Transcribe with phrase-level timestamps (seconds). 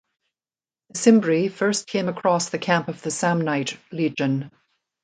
[0.89, 4.49] The Cimbri first came across the camp of the Samnite Legion.